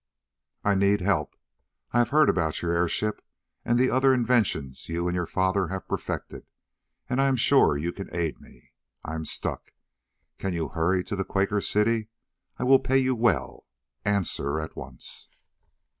[0.63, 1.35] I need help.
[1.91, 3.23] I have heard about your airship,
[3.63, 6.47] and the other inventions you and your father have perfected,
[7.07, 8.71] and I am sure you can aid me.
[9.05, 9.73] I am stuck.
[10.39, 12.07] Can you hurry to the Quaker City?
[12.57, 13.67] I will pay you well.
[14.03, 15.43] Answer at once!'"